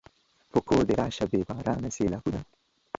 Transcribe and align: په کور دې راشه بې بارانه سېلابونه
په 0.51 0.59
کور 0.67 0.83
دې 0.87 0.93
راشه 1.01 1.25
بې 1.31 1.39
بارانه 1.49 1.89
سېلابونه 1.95 2.39